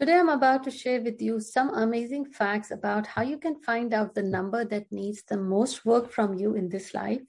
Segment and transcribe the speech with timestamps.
[0.00, 3.92] Today, I'm about to share with you some amazing facts about how you can find
[3.92, 7.20] out the number that needs the most work from you in this life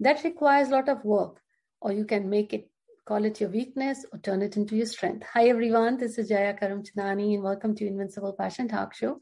[0.00, 1.40] that requires a lot of work,
[1.80, 2.68] or you can make it,
[3.06, 5.26] call it your weakness, or turn it into your strength.
[5.32, 5.96] Hi, everyone.
[5.96, 9.18] This is Jaya Karamchandani, and welcome to Invincible Passion Talk Show.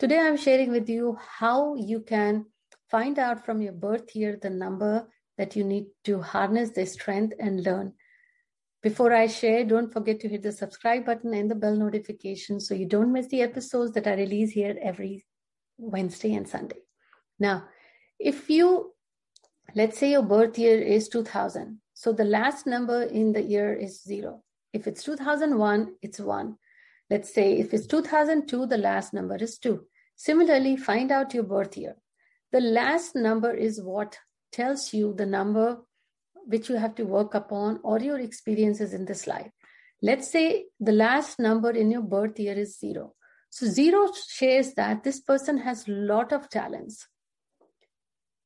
[0.00, 2.46] Today, I'm sharing with you how you can
[2.90, 5.06] find out from your birth year the number
[5.38, 7.92] that you need to harness the strength and learn.
[8.86, 12.72] Before I share, don't forget to hit the subscribe button and the bell notification so
[12.72, 15.26] you don't miss the episodes that I release here every
[15.76, 16.82] Wednesday and Sunday.
[17.40, 17.64] Now,
[18.20, 18.94] if you,
[19.74, 24.04] let's say your birth year is 2000, so the last number in the year is
[24.04, 24.44] zero.
[24.72, 26.54] If it's 2001, it's one.
[27.10, 29.86] Let's say if it's 2002, the last number is two.
[30.14, 31.96] Similarly, find out your birth year.
[32.52, 34.16] The last number is what
[34.52, 35.78] tells you the number
[36.46, 39.50] which you have to work upon or your experiences in this life.
[40.02, 43.14] Let's say the last number in your birth year is zero.
[43.50, 47.06] So zero shares that this person has a lot of talents.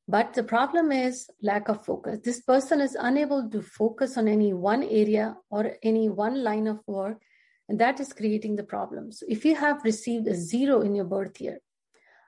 [0.07, 2.19] But the problem is lack of focus.
[2.23, 6.79] This person is unable to focus on any one area or any one line of
[6.87, 7.21] work,
[7.69, 9.11] and that is creating the problem.
[9.11, 11.59] So if you have received a zero in your birth year,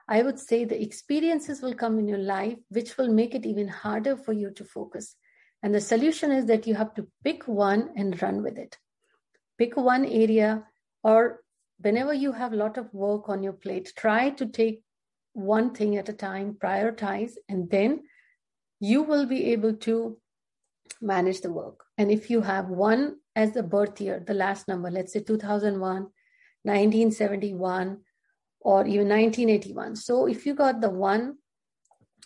[0.08, 3.68] I would say the experiences will come in your life which will make it even
[3.68, 5.16] harder for you to focus.
[5.64, 8.78] And the solution is that you have to pick one and run with it.
[9.58, 10.66] Pick one area,
[11.04, 11.42] or
[11.80, 14.84] whenever you have a lot of work on your plate, try to take
[15.32, 18.02] one thing at a time, prioritize, and then
[18.80, 20.18] you will be able to
[21.02, 21.86] manage the work.
[21.98, 25.80] And if you have one as the birth year, the last number, let's say 2001,
[26.64, 27.98] 1971,
[28.60, 29.96] or even 1981.
[29.96, 31.38] So if you got the one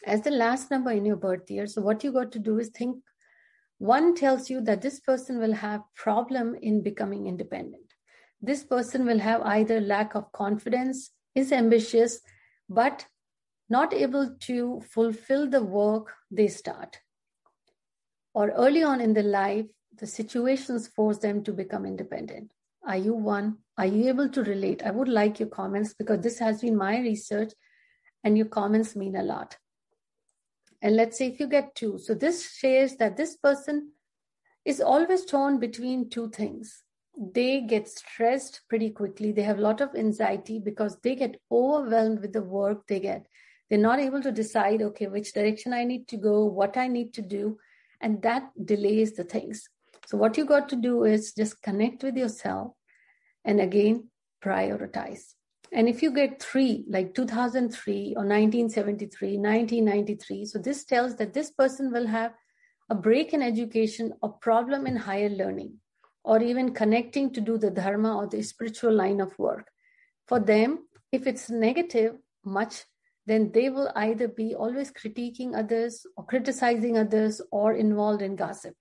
[0.05, 2.69] as the last number in your birth year, so what you got to do is
[2.69, 2.97] think
[3.77, 7.93] one tells you that this person will have problem in becoming independent.
[8.41, 12.19] This person will have either lack of confidence, is ambitious,
[12.69, 13.05] but
[13.69, 16.99] not able to fulfill the work they start.
[18.33, 19.65] Or early on in their life,
[19.97, 22.51] the situations force them to become independent.
[22.85, 23.57] Are you one?
[23.77, 24.83] Are you able to relate?
[24.83, 27.53] I would like your comments because this has been my research
[28.23, 29.57] and your comments mean a lot.
[30.81, 31.97] And let's say if you get two.
[31.97, 33.91] So this shares that this person
[34.65, 36.83] is always torn between two things.
[37.17, 39.31] They get stressed pretty quickly.
[39.31, 43.25] They have a lot of anxiety because they get overwhelmed with the work they get.
[43.69, 47.13] They're not able to decide, okay, which direction I need to go, what I need
[47.15, 47.57] to do.
[48.01, 49.67] And that delays the things.
[50.05, 52.73] So what you got to do is just connect with yourself
[53.43, 54.09] and again
[54.43, 55.33] prioritize.
[55.73, 61.51] And if you get three, like 2003 or 1973, 1993, so this tells that this
[61.51, 62.33] person will have
[62.89, 65.73] a break in education or problem in higher learning,
[66.23, 69.69] or even connecting to do the dharma or the spiritual line of work.
[70.27, 72.83] For them, if it's negative, much,
[73.25, 78.73] then they will either be always critiquing others or criticizing others or involved in gossip.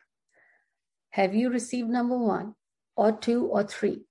[1.11, 2.55] Have you received number one
[2.97, 4.05] or two or three?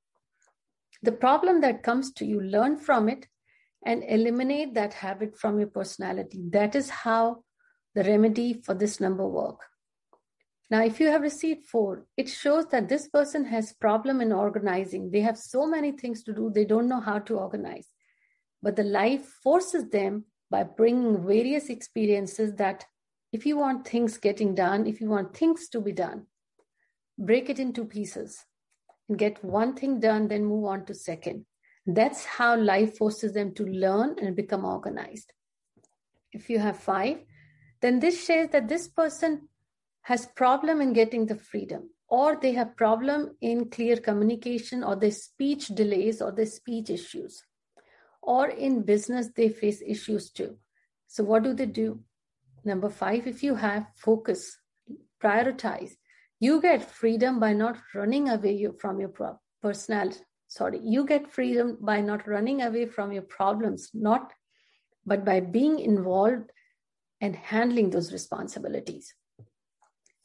[1.06, 3.28] The problem that comes to you, learn from it
[3.86, 6.42] and eliminate that habit from your personality.
[6.50, 7.44] That is how
[7.94, 9.60] the remedy for this number work.
[10.70, 15.12] Now, if you have received four, it shows that this person has problem in organizing.
[15.12, 17.88] They have so many things to do, they don't know how to organize.
[18.64, 22.86] But the life forces them by bringing various experiences that
[23.32, 26.26] if you want things getting done, if you want things to be done,
[27.18, 28.44] break it into pieces
[29.16, 31.46] get one thing done, then move on to second.
[31.86, 35.32] That's how life forces them to learn and become organized.
[36.32, 37.20] If you have five,
[37.82, 39.48] then this shares that this person
[40.02, 45.12] has problem in getting the freedom or they have problem in clear communication or their
[45.12, 47.44] speech delays or their speech issues
[48.22, 50.58] or in business they face issues too
[51.08, 52.00] so what do they do
[52.64, 54.58] number 5 if you have focus
[55.24, 55.96] prioritize
[56.46, 59.14] you get freedom by not running away from your
[59.62, 60.20] personality.
[60.48, 64.34] Sorry, you get freedom by not running away from your problems, not
[65.06, 66.52] but by being involved
[67.22, 69.14] and handling those responsibilities.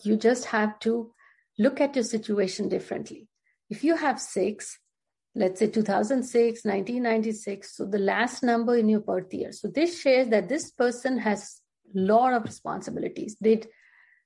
[0.03, 1.12] You just have to
[1.59, 3.29] look at your situation differently.
[3.69, 4.79] If you have six,
[5.35, 9.53] let's say 2006, 1996, so the last number in your birth year.
[9.53, 11.61] So this shares that this person has
[11.95, 13.37] a lot of responsibilities.
[13.41, 13.62] They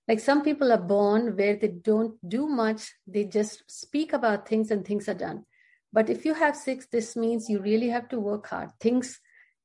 [0.07, 4.71] like some people are born where they don't do much, they just speak about things
[4.71, 5.45] and things are done.
[5.93, 8.71] But if you have six, this means you really have to work hard.
[8.81, 9.21] Things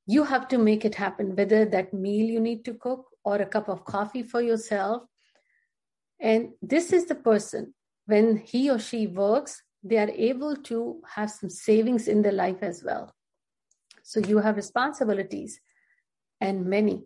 [0.06, 3.46] you have to make it happen, whether that meal you need to cook or a
[3.46, 5.04] cup of coffee for yourself.
[6.20, 7.74] And this is the person,
[8.06, 12.62] when he or she works, they are able to have some savings in their life
[12.62, 13.16] as well.
[14.04, 15.60] So you have responsibilities
[16.42, 17.04] and many.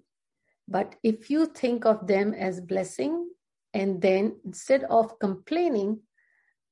[0.67, 3.29] But if you think of them as blessing,
[3.73, 5.99] and then instead of complaining,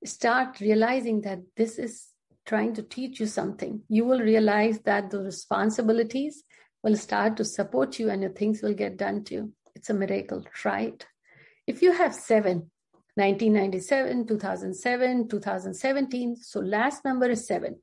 [0.05, 2.07] start realizing that this is
[2.45, 6.43] trying to teach you something, you will realize that the responsibilities
[6.83, 9.51] will start to support you and your things will get done too.
[9.75, 10.43] It's a miracle.
[10.65, 11.05] right?
[11.67, 12.71] If you have seven,
[13.15, 17.79] 1997, 2007, 2017, so last number is seven.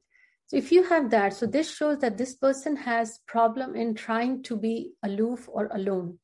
[0.48, 4.42] So if you have that, so this shows that this person has problem in trying
[4.44, 6.18] to be aloof or alone.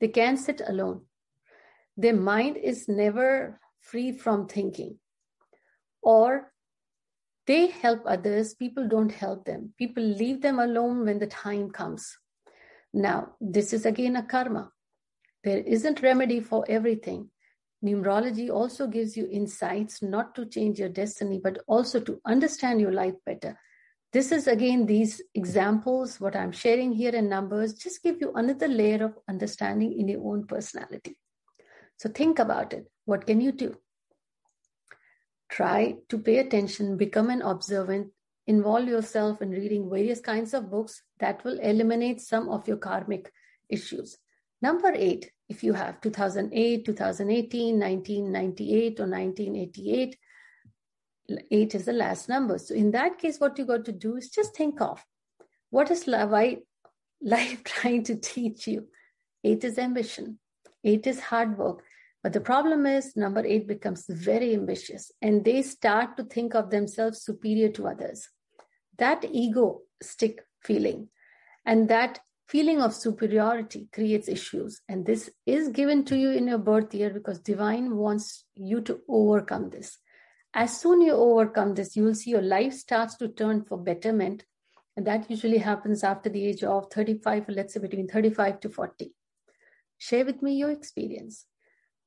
[0.00, 1.02] They can't sit alone.
[1.98, 4.98] Their mind is never free from thinking.
[6.02, 6.50] Or
[7.46, 9.74] they help others, people don't help them.
[9.76, 12.16] People leave them alone when the time comes.
[12.94, 14.70] Now, this is again a karma.
[15.44, 17.30] There isn't remedy for everything.
[17.84, 22.92] Numerology also gives you insights not to change your destiny, but also to understand your
[22.92, 23.58] life better.
[24.12, 28.68] This is again these examples, what I'm sharing here in numbers, just give you another
[28.68, 31.16] layer of understanding in your own personality.
[31.96, 32.90] So think about it.
[33.04, 33.76] What can you do?
[35.48, 38.12] Try to pay attention, become an observant,
[38.46, 43.32] involve yourself in reading various kinds of books that will eliminate some of your karmic
[43.68, 44.18] issues.
[44.60, 50.16] Number eight, if you have 2008, 2018, 1998, or 1988,
[51.50, 52.58] eight is the last number.
[52.58, 55.04] So in that case, what you got to do is just think of
[55.70, 58.88] what is life trying to teach you?
[59.44, 60.38] Eight is ambition.
[60.84, 61.84] Eight is hard work.
[62.22, 66.70] But the problem is, number eight becomes very ambitious and they start to think of
[66.70, 68.28] themselves superior to others.
[68.98, 71.08] That egoistic feeling
[71.66, 72.20] and that
[72.52, 74.82] feeling of superiority creates issues.
[74.86, 79.00] And this is given to you in your birth year because divine wants you to
[79.08, 79.96] overcome this.
[80.52, 84.44] As soon you overcome this, you will see your life starts to turn for betterment.
[84.98, 88.68] And that usually happens after the age of 35, or let's say between 35 to
[88.68, 89.14] 40.
[89.96, 91.46] Share with me your experience.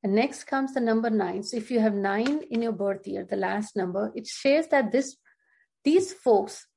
[0.04, 1.42] And next comes the number nine.
[1.42, 4.92] So if you have nine in your birth year, the last number, it shares that
[4.92, 5.18] this
[5.84, 6.68] these folks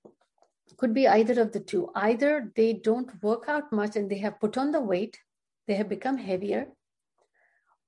[0.76, 1.90] could be either of the two.
[1.94, 5.18] Either they don't work out much and they have put on the weight,
[5.66, 6.66] they have become heavier,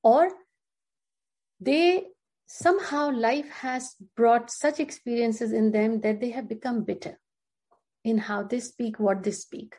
[0.02, 0.30] or
[1.60, 2.06] they
[2.46, 7.18] somehow life has brought such experiences in them that they have become bitter
[8.04, 9.76] in how they speak, what they speak.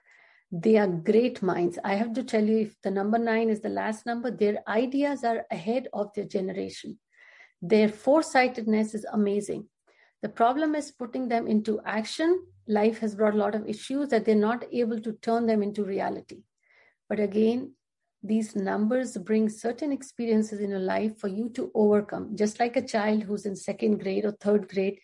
[0.52, 1.80] They are great minds.
[1.84, 5.24] I have to tell you, if the number nine is the last number, their ideas
[5.24, 7.00] are ahead of their generation.
[7.62, 9.68] Their foresightedness is amazing.
[10.22, 12.46] The problem is putting them into action.
[12.68, 15.84] Life has brought a lot of issues that they're not able to turn them into
[15.84, 16.44] reality.
[17.10, 17.74] But again,
[18.24, 22.36] these numbers bring certain experiences in your life for you to overcome.
[22.36, 25.00] Just like a child who's in second grade or third grade,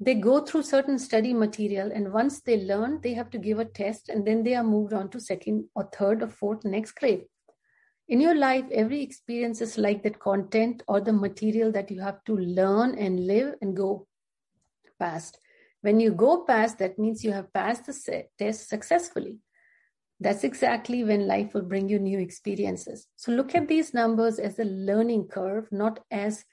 [0.00, 3.64] they go through certain study material and once they learn they have to give a
[3.64, 7.24] test and then they are moved on to second or third or fourth next grade
[8.08, 12.22] in your life every experience is like that content or the material that you have
[12.24, 14.06] to learn and live and go
[14.98, 15.38] past
[15.82, 19.38] when you go past that means you have passed the test successfully
[20.20, 24.58] that's exactly when life will bring you new experiences so look at these numbers as
[24.58, 26.44] a learning curve not as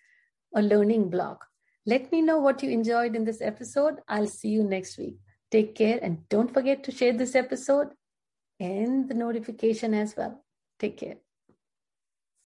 [0.56, 1.46] a learning block
[1.88, 4.00] let me know what you enjoyed in this episode.
[4.08, 5.18] I'll see you next week.
[5.52, 7.90] Take care and don't forget to share this episode
[8.60, 10.44] and the notification as well.
[10.80, 11.25] Take care.